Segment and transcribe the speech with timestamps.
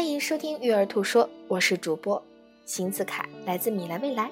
[0.00, 2.24] 欢迎收听育儿兔说，我是主播
[2.64, 4.30] 邢子凯，来自米兰未来。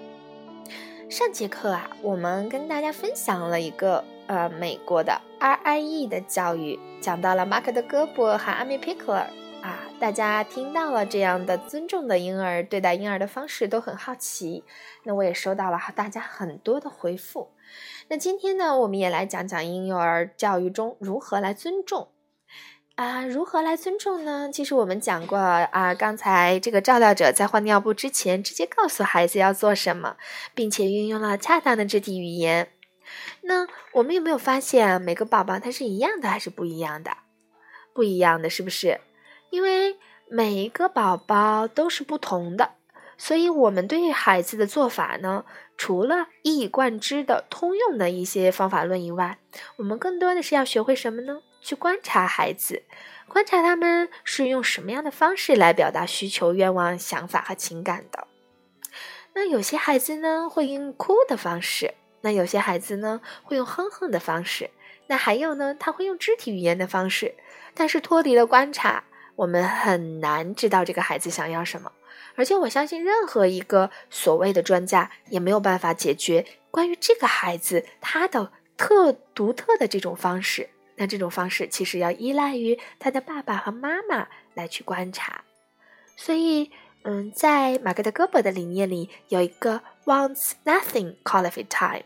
[1.11, 9.29] 上节课啊，我们跟大家分享了一个呃美国的 RIE 的教育，讲到了马克的胳膊和阿米皮克尔
[9.61, 14.64] 啊，大家听到了这样的尊重的婴儿对待婴儿的方式都很好奇，
[15.05, 17.50] 那我也收到了大家很多的回复。
[18.09, 22.09] 那今天呢，我们也来讲讲婴幼儿教育中如何来尊重。
[22.98, 24.51] 啊，如何来尊重呢？
[24.52, 30.16] 其实我们讲过啊，刚才这个照料者在换尿布之前，直接告诉孩子要做什么，
[30.52, 32.73] 并且运用了恰当的肢体语言。
[33.42, 37.12] 那我们有没有发现，每个宝宝他是一样的还是不一样的？
[37.95, 39.01] 不一样的，是不是？
[39.51, 39.97] 因为
[40.28, 42.73] 每一个宝宝都是不同的，
[43.17, 45.45] 所以我们对于孩子的做法呢，
[45.77, 49.39] 除了一以贯之的通用的一些方法论以外，
[49.77, 51.42] 我们更多的是要学会什么呢？
[51.61, 52.83] 去观察孩子，
[53.28, 58.27] 观察他们是用什么样的方式来表达需求、愿望、想法和情感的。
[59.34, 64.70] 那有些孩子呢会用哭的方式，那有些孩子呢会用哼哼的方式，
[65.06, 67.34] 那还有呢他会用肢体语言的方式。
[67.75, 69.05] 但是脱离了观察，
[69.37, 71.93] 我们很难知道这个孩子想要什么。
[72.34, 80.70] 而且我相信，任何一个所谓的专家也没有办法解决关于这个孩子他的特独特的这种方式。
[80.98, 85.44] 那这种方式其实要依赖于他的爸爸和妈妈来去观察，
[86.16, 86.70] 所以，
[87.04, 92.04] 嗯，在马格的胳膊的理念里有一个 wants nothing quality time，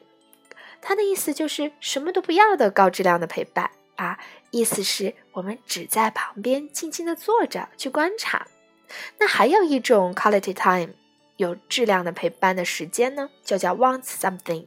[0.80, 4.18] 他的意思就是什么都不要的高质量的陪伴啊，
[4.50, 8.46] 意思是我们只在旁边静静的坐着去观察。
[9.18, 10.94] 那还有一种 quality time，
[11.36, 14.66] 有质量的陪伴的时间呢，就叫 wants something。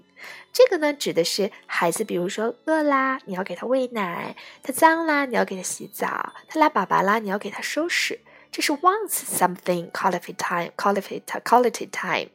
[0.51, 8.19] 这个呢，指的是孩子，比如说饿啦，你要给他喂奶；他脏啦，你要给他洗澡；他拉粑粑啦，你要给他收拾。
[8.51, 12.29] 这是 wants something quality time quality quality time，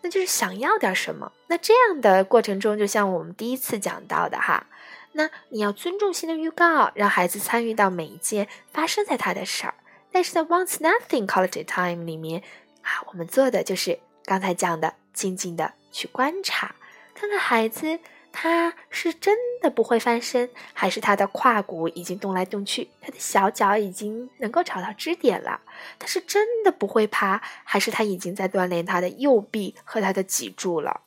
[0.00, 1.30] 那就是想要点什么。
[1.48, 4.66] 那这样的过程中，就像我们第一次讲到的哈，
[5.12, 9.74] 那你要尊重性的预告，让孩子参与到每一件发生在他的事儿。
[10.10, 12.42] 但是在 wants nothing quality time 里面
[12.88, 16.74] 啊，我们做的就是刚才讲的，静静的去观察。
[17.14, 18.00] 看看孩子，
[18.32, 25.60] 他是真的不会翻身，还是他的胯骨已经动来动去，他的小脚已经能够找到支点了？
[25.98, 31.02] 他是真的不会爬，还是他已经在锻炼他的右臂和他的脊柱了？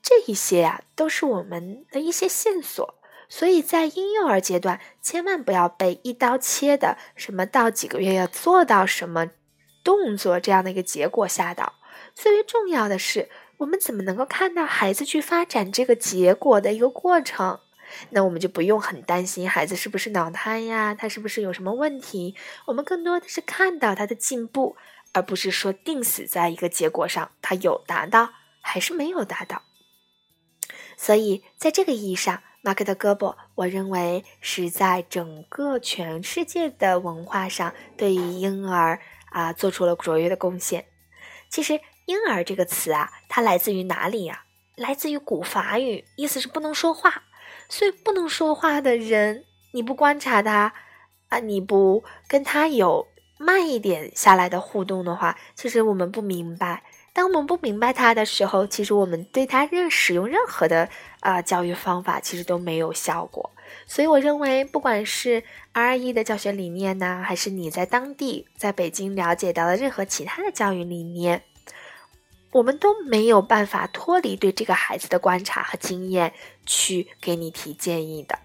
[0.00, 2.94] 这一些啊，都是我们的一些线索。
[3.28, 9.30] 所以在婴幼儿阶段，千万不要被一刀切的什么到几个月要做到什么
[9.84, 11.74] 动作这样的一个结果吓到。
[12.14, 13.28] 最为重要的是。
[13.58, 17.60] 我们怎么能够看到孩子去发展这个结果的一个过程？
[18.10, 22.34] 那我们就不用很担心孩子是不是脑瘫呀，他是不是有什么问题？
[22.66, 24.76] 我们更多的是看到他的进步，
[25.12, 29.62] 而不是说定死在一个结果上，他有达到还是没有达到。
[30.96, 39.00] 所以，在这个意义上，马克的胳膊，我认为是在整个全世界的文化上，对于婴儿
[39.32, 40.86] 啊做出了卓越的贡献。
[41.48, 41.80] 其实。
[42.06, 44.42] 婴儿这个词啊，它来自于哪里呀？
[44.74, 47.22] 来自于古法语，意思是不能说话。
[47.68, 50.72] 所以不能说话的人，你不观察他
[51.28, 53.06] 啊，你不跟他有
[53.38, 56.82] 慢一点下来的互动的话，其实我们不明白。
[57.12, 60.88] 当我们不明白他的时候，其实我们对他任使用任何的
[61.20, 63.52] 啊教育方法，其实都没有效果。
[63.86, 65.42] 所以我认为，不管是
[65.72, 71.42] RE 的教学理念呢，还是你在当地在北京了解到的任何其他的教育理念。
[72.52, 76.34] 我们都没有办法脱离对这个孩子的观察和经验
[76.66, 78.38] 去给你提建议的，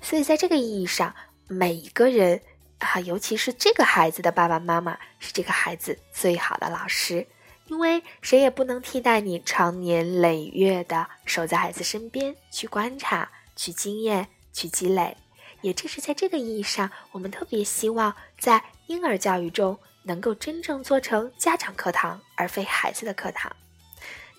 [0.00, 1.14] 所以在这个意义上，
[1.46, 2.40] 每一个人
[2.78, 7.28] 啊，尤其是这个孩子的爸爸妈妈，是这个孩子最好的老师，
[7.68, 15.16] 因为谁也不能替代你长年累月的守在孩子身边去观察、去经验、去积累。
[15.60, 19.78] 也正是在这个意义上，我们特别希望在婴儿教育中。
[20.04, 23.54] 能够真正做成家长课堂，而非孩子的课堂，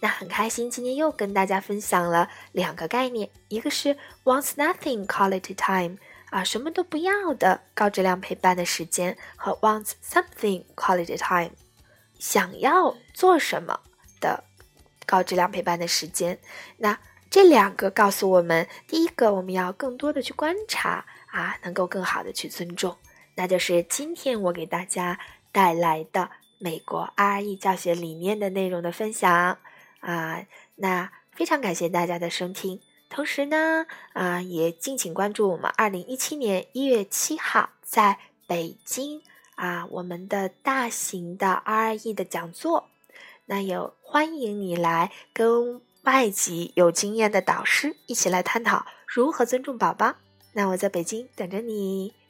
[0.02, 0.70] 那很开心。
[0.70, 3.96] 今天又跟大家分享了两个概念，一个是
[4.26, 5.98] wants nothing quality time
[6.32, 11.56] 啊，什么都不要的高质量陪伴的时间，和 wants something quality time，
[12.20, 13.80] 想要做什么
[14.20, 14.44] 的
[15.06, 16.38] 高质量陪伴的时间。
[16.76, 17.00] 那
[17.34, 22.96] 这两个告诉我们，第一个我们要更多的去观察啊，能够更好的去尊重，
[23.34, 25.20] 那就是今天我给大家。
[25.52, 29.60] 带来的美国 RE 教学理念的内容的分享
[30.00, 30.46] 啊，
[30.76, 32.80] 那非常感谢大家的收听。
[33.10, 39.22] 同时呢，啊，也敬请关注我们二零一七年一月七号在北京
[39.56, 42.90] 啊我们的大型的 RE 的讲座，
[43.46, 50.16] 那有欢迎你来跟外籍有经验的导师一起来探讨如何尊重宝宝。
[50.52, 52.23] 那我在北京等着你。